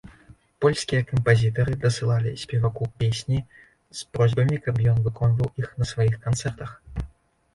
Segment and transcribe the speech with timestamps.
[0.63, 3.39] Польскія кампазітары дасылалі спеваку песні
[3.99, 6.73] з просьбамі, каб ён выконваў іх на сваіх канцэртах.